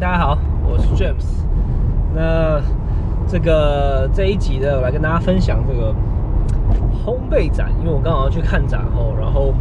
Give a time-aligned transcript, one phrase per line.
[0.00, 1.26] 大家好，我是 James。
[2.14, 2.60] 那
[3.26, 5.92] 这个这一集呢，我来跟大家分享这个
[7.04, 9.52] 烘焙展，因为我刚好要去看展哦，然后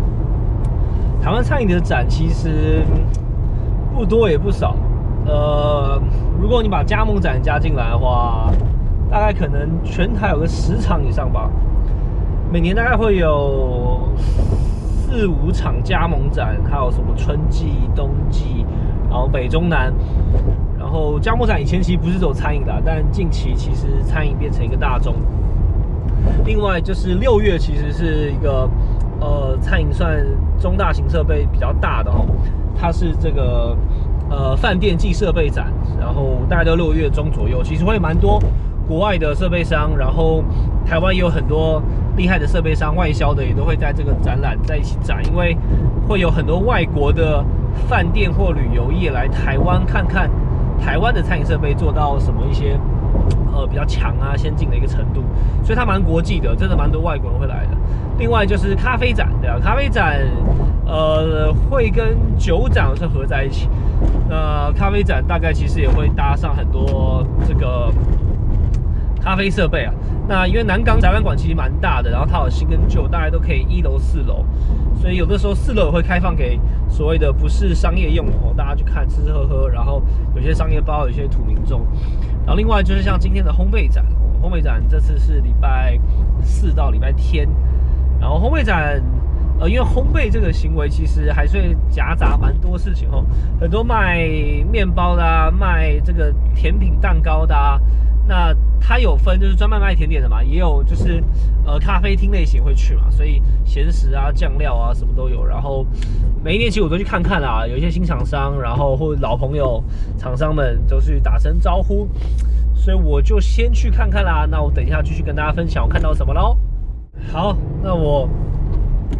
[1.20, 2.84] 台湾餐饮的展其实
[3.96, 4.76] 不多也不少。
[5.26, 6.00] 呃，
[6.40, 8.52] 如果你把加盟展加进来的话，
[9.10, 11.50] 大概可能全台有个十场以上吧。
[12.52, 18.68] 每年大概会有四五场加盟展，还有什么春季、冬季，
[19.10, 19.94] 然后北中南。
[20.80, 25.16] 然后加盟展以前其实不是走餐饮的，但近期其实餐饮变成一个大众。
[26.46, 28.70] 另外就是六月其实是一个
[29.20, 30.26] 呃餐饮算
[30.60, 32.26] 中大型设备比较大的哦，
[32.80, 33.76] 它是这个
[34.30, 38.42] 呃饭店暨设备展，然后大概都六月中左右，其实会蛮多
[38.88, 40.44] 国外的设备商，然后
[40.86, 41.82] 台湾也有很多
[42.16, 45.58] 厉害的设备商外销的也都会在这个展览在一起展，因为
[46.08, 47.44] 会有很多外国的
[47.88, 50.30] 饭店或旅游业来台湾看看。
[50.80, 52.80] 台湾的餐饮设备做到什么一些
[53.52, 55.24] 呃比较强啊先进的一个程度，
[55.64, 57.72] 所以它蛮国际的，真的蛮多外国人会来的。
[58.20, 60.20] 另外就是咖啡展，对啊，咖啡展
[60.86, 63.68] 呃会跟酒展是合在一起。
[64.30, 67.92] 那咖啡展大概其实也会搭上很多这个
[69.20, 69.92] 咖啡设备啊。
[70.28, 74.44] 那因为南港展览馆其实蛮大的，然后它有新跟旧，大概都可以一楼四楼，
[75.00, 80.04] 所以有的时候四楼会开放给所谓的不是商业用哦，大家去看吃吃喝喝，然后
[80.36, 81.82] 有些商业包，有些土民众。
[82.46, 84.06] 然后另外就是像今天的烘焙展，
[84.42, 85.98] 烘焙展这次是礼拜
[86.44, 87.48] 四到礼拜天，
[88.20, 89.02] 然后烘焙展，
[89.60, 93.24] 呃，因为烘焙这个行为其实还是夹杂蛮多事情哦，
[93.62, 94.28] 很多卖
[94.70, 97.56] 面包的，啊，卖这个甜品蛋糕的。
[97.56, 97.80] 啊。
[98.28, 101.24] 那它有分，就是专门卖甜点的嘛，也有就是
[101.66, 105.46] 呃咖啡厅类型会去嘛，所以咸食啊、酱料啊什么都有。
[105.46, 105.86] 然后
[106.44, 109.82] 每一年其实我都去看看啦，有一些新厂商，然后或老朋友
[110.18, 112.08] 厂商们都去打声招呼，
[112.76, 114.46] 所以我就先去看看啦。
[114.50, 116.58] 那我等一下继续跟大家分享我看到什么喽。
[117.32, 118.30] 好，那我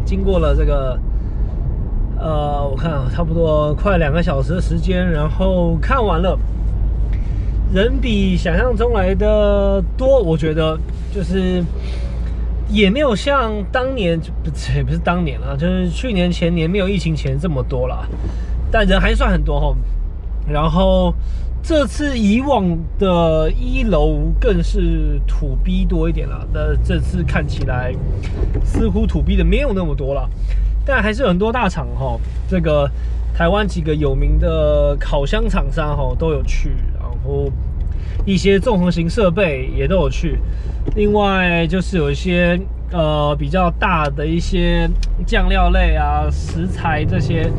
[0.04, 0.98] 经过了这个
[2.18, 6.38] 呃，我看差不多快两个小时的时间，然后看完了。
[7.72, 10.78] 人比想象中来的多，我觉得
[11.14, 11.62] 就是
[12.70, 18.08] 也没有像当年，不也不是当年了，就是去年前年没有疫情前这么多了，
[18.70, 19.76] 但人还算很多哈。
[20.48, 21.12] 然后
[21.62, 22.64] 这次以往
[22.98, 27.94] 的一楼更是土逼多一点了，那这次看起来
[28.64, 30.26] 似乎土逼的没有那么多了，
[30.86, 32.18] 但还是很多大厂哈，
[32.48, 32.90] 这个
[33.34, 36.70] 台湾几个有名的烤箱厂商哈都有去。
[37.08, 37.50] 然后，
[38.26, 40.38] 一些纵横型设备也都有去，
[40.94, 42.60] 另外就是有一些
[42.92, 44.88] 呃比较大的一些
[45.26, 47.50] 酱料类啊食材这些，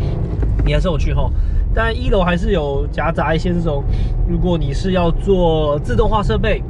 [0.64, 1.32] 你还是有去吼。
[1.74, 3.84] 但一楼还是有夹杂一些这种，
[4.28, 6.62] 如果你是要做自动化设备，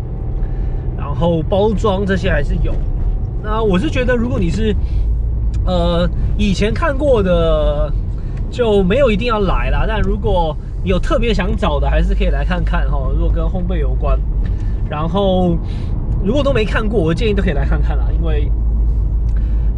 [0.97, 2.73] 然后包装这些还是有。
[3.43, 4.75] 那我是觉得，如果你是
[5.65, 7.91] 呃以前看过的，
[8.51, 9.85] 就没有一定要来啦。
[9.87, 13.09] 但如果有特别想找的，还是可以来看看哈。
[13.13, 14.17] 如果跟烘焙有关，
[14.89, 15.57] 然后
[16.23, 18.51] 如果都没看过，我建议都可以来看看啦，因为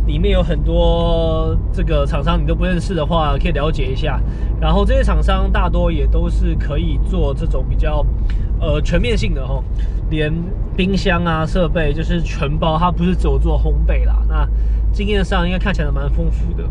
[0.06, 4.20] 里面有很多这个厂商你都不认识的话，可以了解一下。
[4.60, 8.06] 然后这些厂商大多也都是可以做这种比较
[8.60, 9.64] 呃全面性的哈，
[10.10, 10.32] 连
[10.76, 14.24] 冰箱啊设备就是全包，它不是只有做烘焙啦。
[14.28, 14.48] 那
[14.92, 16.64] 经验上应该看起来蛮丰富的。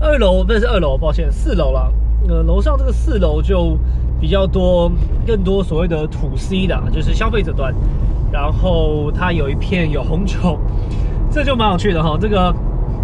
[0.00, 1.92] 二楼不是二楼，抱歉，四楼了。
[2.28, 3.76] 呃，楼上这个四楼就
[4.20, 4.92] 比较多，
[5.26, 7.74] 更多所谓的土 C 的，就是消费者端。
[8.30, 10.58] 然后它有一片有红酒，
[11.30, 12.18] 这就蛮有趣的哈。
[12.20, 12.54] 这个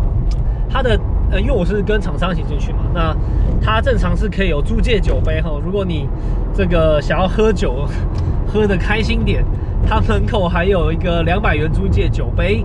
[0.68, 3.16] 它的呃，因为我是跟厂商一起进去嘛，那
[3.62, 5.52] 它正常是可以有租借酒杯哈。
[5.64, 6.06] 如果你
[6.52, 7.88] 这个想要喝酒，
[8.46, 9.42] 喝的开心点，
[9.88, 12.62] 它门口还有一个两百元租借酒杯，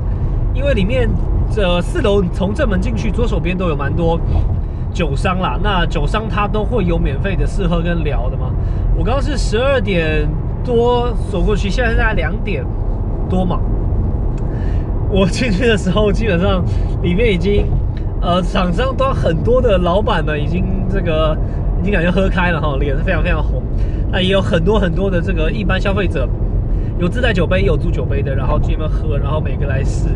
[0.53, 1.09] 因为里面
[1.49, 4.19] 这四楼从正门进去，左手边都有蛮多。
[4.93, 8.51] 酒商啦，那酒商他都会有免费的试喝跟聊的嘛。
[8.97, 10.27] 我刚刚是十二点
[10.63, 12.65] 多走过去，现在是在两点
[13.29, 13.59] 多嘛。
[15.11, 16.63] 我进去的时候，基本上
[17.01, 17.65] 里面已经
[18.21, 21.35] 呃厂商都很多的老板们已经这个
[21.81, 23.63] 已经感觉喝开了哈，脸是非常非常红。
[24.11, 26.27] 那也有很多很多的这个一般消费者，
[26.99, 30.09] 有自带酒杯，有租酒杯的，然后进门喝，然后每个来试。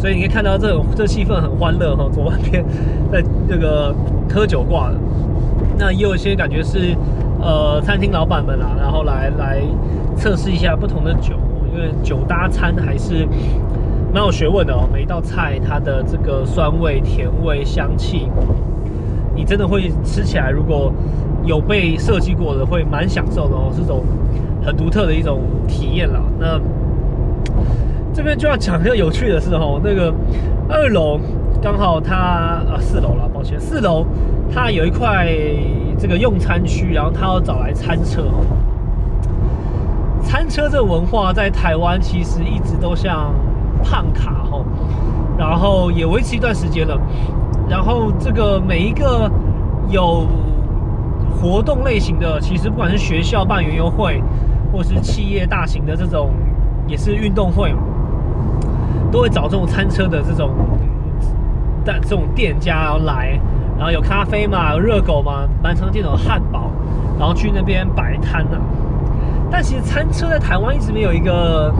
[0.00, 2.64] 所以你可以看到这这气氛很欢乐哈，左半边
[3.12, 3.94] 在这个
[4.32, 4.94] 喝酒挂的，
[5.76, 6.96] 那也有一些感觉是
[7.38, 9.60] 呃餐厅老板们啊，然后来来
[10.16, 11.34] 测试一下不同的酒，
[11.70, 13.28] 因为酒搭餐还是
[14.10, 14.88] 蛮有学问的哦。
[14.90, 18.26] 每一道菜它的这个酸味、甜味、香气，
[19.36, 20.90] 你真的会吃起来，如果
[21.44, 24.02] 有被设计过的，会蛮享受的哦，是种
[24.64, 26.22] 很独特的一种体验啦。
[26.38, 26.58] 那
[28.20, 30.12] 这边就要讲一个有趣的事哦，那个
[30.68, 31.18] 二楼
[31.62, 34.04] 刚好它啊四楼了，抱歉，四楼
[34.52, 35.34] 它有一块
[35.98, 38.44] 这个用餐区，然后他要找来餐车哦。
[40.22, 43.34] 餐车这文化在台湾其实一直都像
[43.82, 44.62] 胖卡哈，
[45.38, 47.00] 然后也维持一段时间了。
[47.70, 49.30] 然后这个每一个
[49.88, 50.26] 有
[51.40, 54.22] 活动类型的，其实不管是学校办园游会，
[54.70, 56.34] 或是企业大型的这种
[56.86, 57.74] 也是运动会，
[59.10, 60.50] 都会找这种餐车的这种
[61.84, 63.38] 但这种店家来，
[63.76, 66.70] 然后有咖啡嘛，有热狗嘛，蛮常见的汉堡，
[67.18, 68.58] 然后去那边摆摊呢。
[69.50, 71.74] 但其实餐车在台湾一直没有一个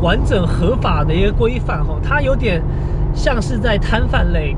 [0.00, 2.62] 完整合法的一个规范哈，它有点
[3.14, 4.56] 像是在摊贩类，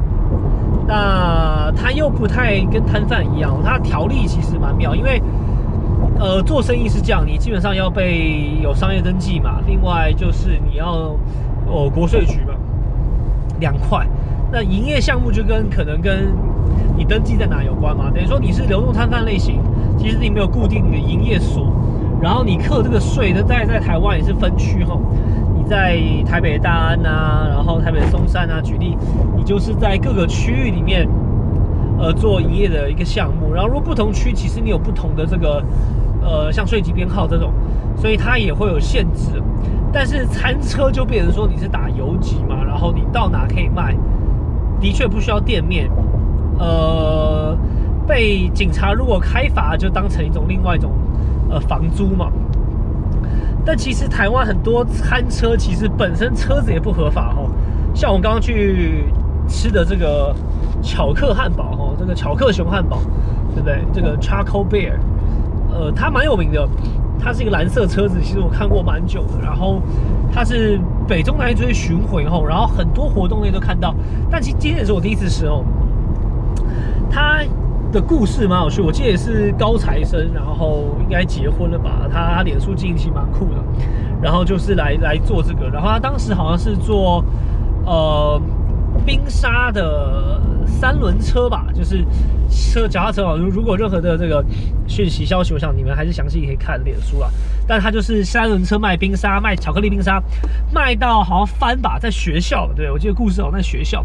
[0.87, 5.23] 那它又不太跟摊贩一样，它条例其实蛮妙，因为
[6.19, 11.17] 呃做生意是这样，你基本上要被有商业登记嘛，另外就是你要
[11.67, 12.55] 哦国税局嘛，
[13.61, 14.07] 两块，
[14.53, 16.33] 那营业项目就跟可能跟
[16.97, 19.61] 你登记在哪有关嘛，等于说你是流动摊贩类型，
[19.99, 21.73] 其实你没有固定的营业所。
[22.23, 24.99] 然后你课这个税那，在在台湾也是分区哈。
[25.55, 28.97] 你在台北大安呐，然后台北松山啊，举例，
[29.37, 31.07] 你就是在各个区域里面，
[31.99, 33.53] 呃，做营业的一个项目。
[33.53, 35.63] 然后如果不同区，其实你有不同的这个，
[36.23, 37.53] 呃，像税级编号这种，
[37.97, 39.43] 所以它也会有限制。
[39.95, 43.97] 但是餐车就变成说你是打游击嘛，然后你到哪可以卖，
[44.81, 45.89] 的确不需要店面。
[46.59, 47.57] 呃，
[48.07, 50.91] 被警察如果开罚，就当成一种另外一种。
[51.51, 52.33] 呃，房租嘛，
[53.65, 57.49] 但其实台湾很多餐车其实本身车子也不合法哦。
[57.95, 59.05] 像我刚刚去
[59.47, 60.35] 吃的这个
[60.83, 62.99] 巧克汉堡哈，这个巧克熊汉堡，
[63.55, 63.85] 对不对？
[63.93, 64.95] 这个 Charcoal Bear，
[65.71, 66.67] 呃，它蛮有名的，
[67.25, 69.41] 它是一个蓝色车子，其实我看过蛮久的。
[69.43, 69.81] 然后
[70.31, 70.79] 它是
[71.09, 73.95] 北中南追巡回后，然后很多活动内都看到。
[74.31, 75.65] 但其实今天也是我第一次吃哦，
[77.11, 77.41] 它。
[77.93, 82.09] 的故事蛮有趣，我记得也是高材生，然后应该结婚了吧？
[82.13, 83.63] 他脸书经营蛮酷的，
[84.21, 87.25] 然后就是来来做这个，然后他当时好像是做
[87.87, 88.43] 呃
[89.07, 90.41] 冰沙的
[90.81, 92.05] 三轮车吧，就是
[92.51, 93.35] 车脚踏车啊。
[93.37, 94.45] 如如果任何的这个
[94.87, 97.31] 讯息消息，我想你们还是详细可以看脸书啊。
[97.67, 100.23] 但他就是三轮车卖冰沙，卖巧克力冰沙，
[100.73, 104.05] 卖到好像翻吧，在学校，对我记得故事好像在学校。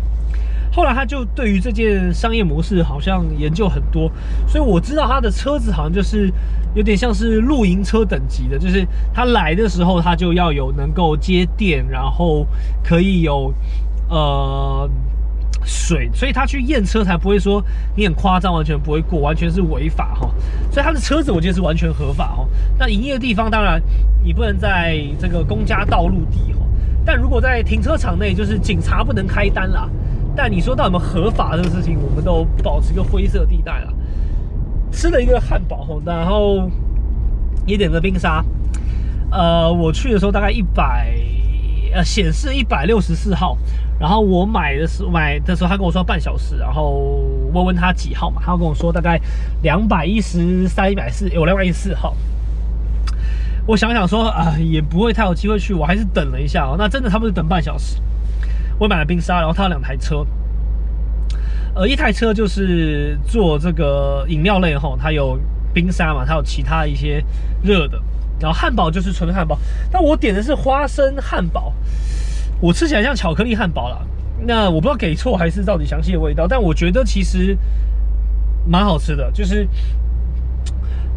[0.71, 4.09] 后来他就对于这件商业模式好像研究很多，
[4.47, 6.31] 所以我知道他的车子好像就是
[6.75, 12.45] 有点像是露营车等级的，就是他来的时候他就要有能够接电，然后
[12.83, 13.51] 可以有
[14.09, 14.87] 呃
[16.13, 17.63] 所以他去验车才不会说
[17.95, 20.29] 你很夸张，完全不会过，完全是违法哈。
[20.71, 22.47] 所以他的车子我觉得是完全合法哈。
[22.77, 23.81] 那营业地方当然
[24.23, 26.59] 你不能在这个公家道路地哈，
[27.05, 29.89] 但如果在停车场内，就是警察不能开单啦。
[30.35, 33.93] 但你说到什么合法这个事情，我们都保持一个灰色地带了。
[34.91, 36.69] 吃了一个汉堡，然后
[37.65, 38.43] 也点个冰沙。
[39.31, 41.13] 呃，我去的时候大概一百，
[41.93, 43.57] 呃，显示一百六十四号。
[43.99, 46.55] 然后我买的时买的时候，他跟我说半小时。
[46.57, 47.21] 然后
[47.53, 49.19] 问问他几号嘛，他跟我说大概
[49.61, 52.15] 两百一十三、一百四，有两百一十四号。
[53.67, 56.75] 我想想说啊，也不会太有机会去，我还是等了一下哦。
[56.77, 58.01] 那真的差不多等半小时。
[58.79, 60.25] 我买了冰沙，然后他有两台车，
[61.75, 65.37] 呃，一台车就是做这个饮料类吼，它有
[65.73, 67.23] 冰沙嘛，它有其他一些
[67.61, 68.01] 热的，
[68.39, 69.59] 然后汉堡就是纯汉堡，
[69.91, 71.73] 但我点的是花生汉堡，
[72.61, 74.05] 我吃起来像巧克力汉堡了，
[74.45, 77.57] 那我不知道给错还是到底详细的味道，但我觉得其实
[78.65, 79.67] 蛮好吃的，就是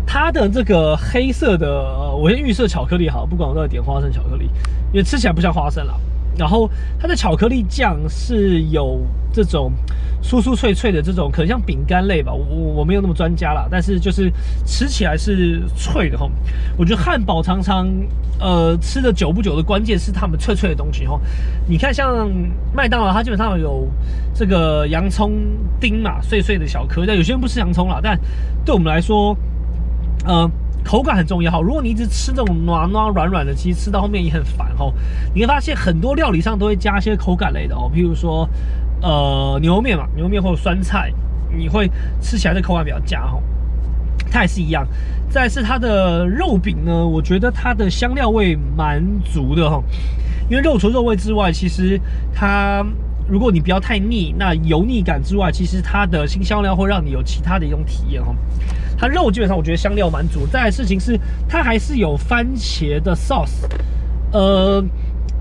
[0.06, 1.66] 它的这个黑色的，
[2.16, 4.44] 我先预设巧克力好，不管我到底点花生巧克力，
[4.92, 5.99] 因为吃起来不像花生了。
[6.36, 9.00] 然后它的巧克力酱是有
[9.32, 9.72] 这种
[10.22, 14.32] 酥酥脆脆的这种，可能像饼干类吧，我我没有那么专家啦，但是就是
[14.64, 16.28] 吃起来是脆的哈。
[16.76, 17.88] 我觉得汉堡常常
[18.38, 21.20] 呃吃的久不久的关键是它们脆脆的东西哈。
[21.66, 22.30] 你看像
[22.74, 23.88] 麦当劳，它基本上有
[24.34, 25.32] 这个洋葱
[25.80, 28.18] 丁嘛，碎碎的小颗，但有些人不吃洋葱啦，但
[28.64, 29.36] 对我们来说，
[30.24, 30.50] 呃。
[30.84, 34.92] 口感很重要哈，如果你一直吃这种软软软软的，其实吃到后面也很烦哈。
[35.34, 38.48] 你会发现很多料理上都会加一些口感类的哦，譬如说，
[39.00, 41.12] 呃，牛肉面嘛，牛肉面或者酸菜，
[41.56, 43.38] 你会吃起来的口感比较佳哈。
[44.30, 44.86] 它也是一样。
[45.28, 49.82] 再是它的肉饼呢，我觉得它的香料味蛮足的哈，
[50.50, 52.00] 因为肉除肉味之外，其实
[52.34, 52.84] 它
[53.28, 58.34] 如果你不要太腻，那油腻感之外，其实它的新香料会让你有其他的一种体验哈。
[58.96, 60.46] 它肉基本上我觉得香料蛮足。
[60.46, 61.18] 再来事情是
[61.49, 63.66] 它还是有番茄的 sauce，
[64.32, 64.84] 呃，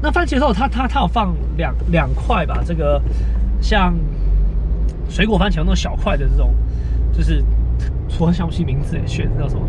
[0.01, 3.01] 那番茄 sauce 它它它有放两两块吧，这个
[3.61, 3.93] 像
[5.09, 6.53] 水果番茄那种小块的这种，
[7.13, 7.43] 就是
[8.09, 9.61] 突然想不起名字哎，选叫什么？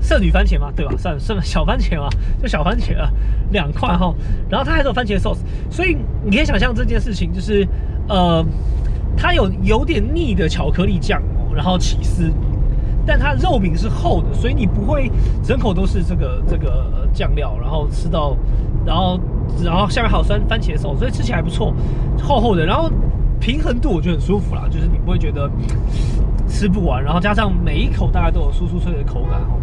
[0.00, 0.92] 圣女番茄嘛，对吧？
[0.98, 2.08] 算算了 小番茄嘛，
[2.42, 3.08] 就小番茄啊，
[3.52, 4.12] 两块哈。
[4.50, 5.38] 然后它还有番茄 sauce，
[5.70, 7.66] 所以你可以想象这件事情就是，
[8.08, 8.44] 呃，
[9.16, 11.22] 它有有点腻的巧克力酱，
[11.54, 12.32] 然后起司，
[13.06, 15.10] 但它肉饼是厚的，所以你不会
[15.42, 18.36] 整口都是这个这个酱料，然后吃到，
[18.84, 19.18] 然后
[19.64, 21.72] 然后下面还有酸番茄 sauce，所以吃起来不错，
[22.22, 22.90] 厚厚的，然后
[23.40, 25.50] 平衡度我觉得很舒服啦，就是你不会觉得
[26.48, 29.58] 吃不完，然后加上每一口大概都有酥酥脆的口感哦。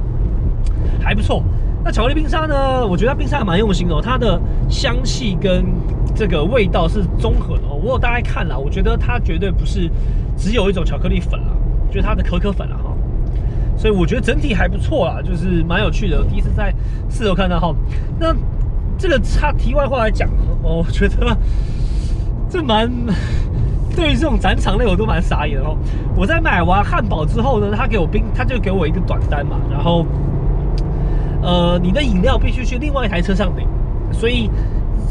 [1.01, 1.43] 还不错。
[1.83, 2.85] 那巧克力冰沙呢？
[2.85, 5.65] 我觉得它冰沙蛮用心的，它的香气跟
[6.13, 7.79] 这个味道是综合的哦。
[7.81, 9.89] 我有大概看了，我觉得它绝对不是
[10.35, 11.47] 只有一种巧克力粉了，
[11.87, 12.75] 就是它的可可粉了。
[13.79, 16.21] 所以我觉得整体还不错啦，就是蛮有趣的。
[16.25, 16.73] 第一次在
[17.07, 17.73] 四楼看到哈。
[18.19, 18.35] 那
[18.97, 20.29] 这个插题外话来讲，
[20.61, 21.35] 我觉得
[22.49, 22.91] 这蛮
[23.95, 25.77] 对于这种展场类我都蛮傻眼哦。
[26.13, 30.05] 我在买完汉堡之后呢，他给我冰，他就给我一个短单嘛，然后。
[31.41, 33.65] 呃，你的饮料必须去另外一台车上领，
[34.11, 34.51] 所以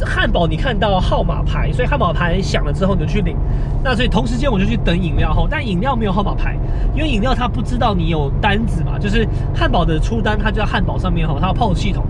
[0.04, 3.36] 汉堡你看到号码牌，所以汉堡牌响了之后你就去领。
[3.82, 6.56] 那所以同时间我就去等饮料哈，但饮料没有号码牌，
[6.94, 12.04] 因为饮料它不知道你有单子嘛，就是汉堡的出单它就在汉堡上面哈，它有 POS 系统。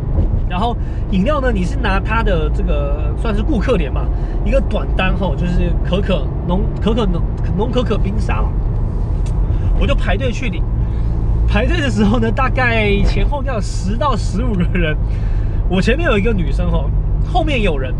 [0.48, 0.74] 然后
[1.10, 4.06] 饮料呢，你是拿它的这个算是顾客脸嘛，
[4.44, 7.22] 一个短单哈，就是可可浓可可浓
[7.56, 8.48] 浓可可冰沙嘛，
[9.78, 10.62] 我就排队去领。
[11.46, 14.96] 排队的时候呢，大概前后要十到十五个人。
[15.70, 16.90] 我前面有一个女生哦，
[17.32, 17.94] 后面有人。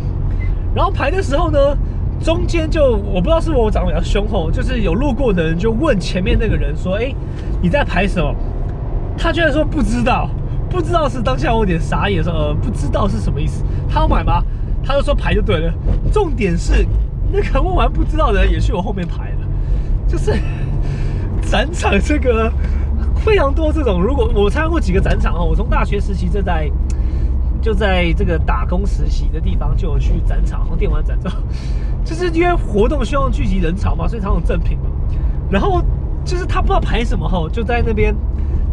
[0.75, 1.77] 然后排的时候呢，
[2.23, 7.15] 中间就我不知道是我长得比较凶吼，就是有路过的人就问前面那个人说：“哎，
[7.63, 8.35] 你在排什么？”
[9.17, 10.29] 他居然说不知道，
[10.71, 13.65] 不知道是当下我有点傻眼，说呃不知道是什么意思？
[13.89, 14.43] 他要买吗？
[14.85, 15.73] 他就说排就对了。
[16.13, 16.87] 重点是
[17.33, 19.47] 那个问完不知道的人也去我后面排了，
[20.07, 20.35] 就是
[21.43, 22.53] 展场这个。
[23.25, 26.71] 非常多这种，如果我参加过几个展场哦，我从大学时期就在
[27.69, 31.31] 就在这个打工实习的地方就有去展场，电玩展场，
[32.03, 34.85] 就是因为活动希望聚集人潮嘛，所以常有赠品嘛。
[35.51, 35.83] 然后
[36.25, 38.17] 就是他不知道排什么哈，就在那边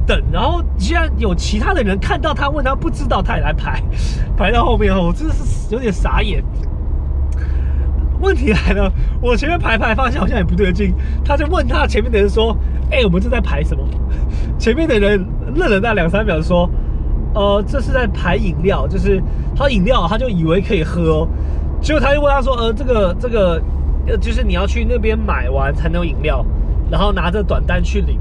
[0.08, 0.18] 等。
[0.32, 3.84] 然后既然有其他的人看到他，问他不知道，他也来排，
[4.38, 6.42] 排到后面后，我，真的是有点傻眼。
[8.22, 8.90] 问题来了，
[9.22, 12.56] 我前面排排发现好像也不对劲，他就问他前面的人说
[12.90, 13.84] ：“哎，我们正在排什么？”
[14.58, 16.70] 前面的人愣了那两三秒，说
[17.36, 19.22] ：“呃，这是在排饮料，就是
[19.56, 21.28] 他饮料，他就以为可以喝，
[21.82, 23.62] 结果他就问他说：‘呃，这个这个，
[24.08, 26.44] 呃，就是你要去那边买完才能有饮料，
[26.90, 28.18] 然后拿着短单去领。’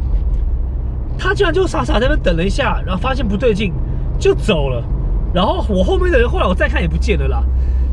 [1.16, 3.72] 他居然就傻傻在那等了一下，然后发现不对劲，
[4.18, 4.84] 就走了。
[5.32, 7.42] 然后我后面的人后来我再看也不见了啦，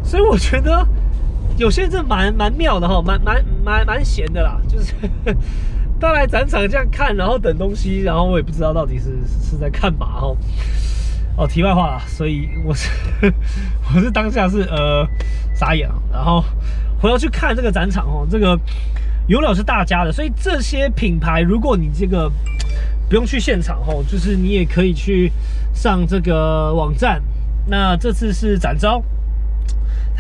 [0.04, 0.86] 所以我觉得。”
[1.58, 4.94] 有些人真蛮蛮妙的哈，蛮蛮蛮蛮闲的啦，就是
[6.00, 10.36] 他来展场这样看，然后等东西，然后我也不知道到底是是在看嘛哈。
[11.42, 12.88] 哦，题外话啦，所以我是
[13.96, 15.04] 我是当下是呃
[15.56, 16.46] 傻眼了，然后
[17.02, 18.56] 回头去看这个展场哦，这个
[19.28, 22.32] 游乐是大家的，所以这些品牌，如果你这个
[23.10, 25.32] 不用去现场哦，就是你也可以去
[25.74, 27.20] 上这个网站。
[27.66, 29.02] 那这次是展招。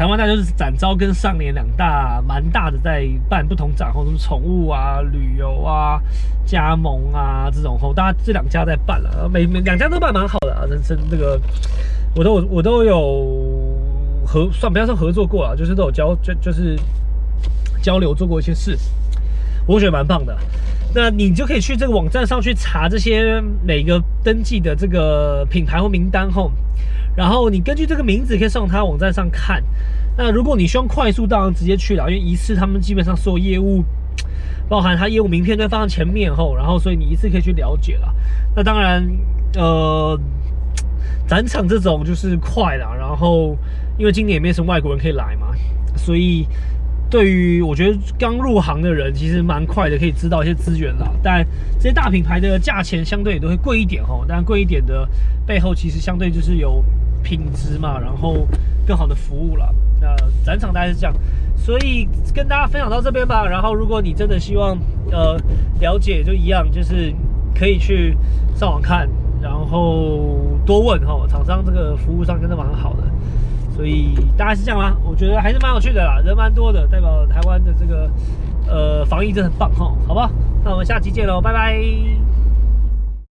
[0.01, 6.01] 台湾大就是展昭跟上联两大蛮大的在办不同展后，什么宠物啊、旅游啊、
[6.43, 11.39] 加盟啊这种后，大家这两家在办了，每每两家都办蛮好的啊，人生这个
[12.15, 13.77] 我都我都有
[14.25, 16.75] 合算不要说合作过啊，就是都有交就就是
[17.79, 18.75] 交流做过一些事，
[19.67, 20.35] 我觉得蛮棒的。
[20.95, 26.51] 那你就可以去这个网站上去查这些每个登记的这个品牌或名单后。
[27.15, 29.63] 然后你根据这个名字可以上他网站上看。
[30.17, 33.83] 那如果你希望快速，到直接去了，因为一次他们基本上所有业务，
[34.67, 38.13] 包含他业务名片都放在前面后，然后所以你一次可以去了解了。
[38.55, 39.07] 那当然，
[39.55, 40.19] 呃，
[41.27, 43.57] 展场这种就是快了，然后
[43.97, 45.47] 因为今年也没什么外国人可以来嘛，
[45.95, 46.47] 所以。
[47.11, 51.11] 对于我觉得刚入行的人，其实蛮快的，可以知道一些资源啦。
[51.21, 51.45] 但
[51.77, 54.23] 这些大品牌的价钱相对也都会贵一点哦。
[54.25, 55.05] 但贵一点的
[55.45, 56.81] 背后，其实相对就是有
[57.21, 58.47] 品质嘛，然后
[58.87, 59.75] 更好的服务了。
[59.99, 60.15] 那
[60.45, 61.13] 展场大概是这样，
[61.57, 63.45] 所以跟大家分享到这边吧。
[63.45, 64.77] 然后如果你真的希望
[65.11, 65.37] 呃
[65.81, 67.13] 了解，就一样，就是
[67.53, 68.15] 可以去
[68.55, 69.05] 上网看，
[69.41, 71.27] 然后多问哈。
[71.27, 73.03] 厂商这个服务上真的蛮好的。
[73.75, 78.09] 所以大概是这样啦，我觉得还是蛮有趣的啦，人蛮多的，代表台湾的这个
[78.67, 80.29] 呃防疫真的很棒哈，好吧？
[80.63, 82.40] 那我们下期见喽，拜拜。